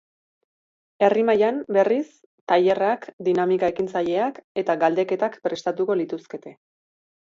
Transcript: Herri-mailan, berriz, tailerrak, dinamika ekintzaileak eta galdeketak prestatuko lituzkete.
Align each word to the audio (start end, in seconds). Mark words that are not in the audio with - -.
Herri-mailan, 1.07 1.59
berriz, 1.77 2.07
tailerrak, 2.53 3.05
dinamika 3.27 3.69
ekintzaileak 3.75 4.41
eta 4.63 4.77
galdeketak 4.85 5.41
prestatuko 5.49 5.99
lituzkete. 6.01 6.57